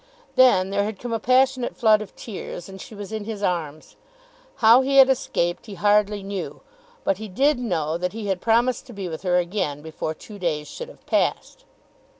Then 0.35 0.71
there 0.71 0.83
had 0.85 0.97
come 0.97 1.13
a 1.13 1.19
passionate 1.19 1.77
flood 1.77 2.01
of 2.01 2.15
tears 2.15 2.67
and 2.67 2.81
she 2.81 2.95
was 2.95 3.11
in 3.11 3.25
his 3.25 3.43
arms. 3.43 3.97
How 4.55 4.81
he 4.81 4.97
had 4.97 5.11
escaped 5.11 5.67
he 5.67 5.75
hardly 5.75 6.23
knew, 6.23 6.61
but 7.03 7.19
he 7.19 7.27
did 7.27 7.59
know 7.59 7.99
that 7.99 8.13
he 8.13 8.25
had 8.25 8.41
promised 8.41 8.87
to 8.87 8.93
be 8.93 9.07
with 9.07 9.21
her 9.21 9.37
again 9.37 9.83
before 9.83 10.15
two 10.15 10.39
days 10.39 10.67
should 10.67 10.89
have 10.89 11.05
passed. 11.05 11.65